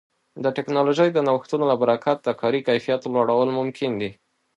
د 0.43 0.45
ټکنالوژۍ 0.57 1.09
د 1.13 1.19
نوښتونو 1.27 1.65
له 1.71 1.75
برکت 1.83 2.17
د 2.23 2.29
کاري 2.41 2.59
کیفیت 2.67 3.01
لوړول 3.15 3.49
ممکن 3.59 3.91
دي. 4.01 4.11